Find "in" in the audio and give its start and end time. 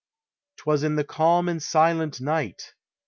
0.81-0.95